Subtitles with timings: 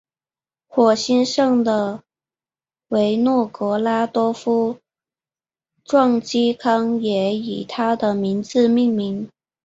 [0.67, 2.01] 火星上的
[2.87, 4.79] 维诺格拉多夫
[5.85, 9.29] 撞击坑也以他的名字命名。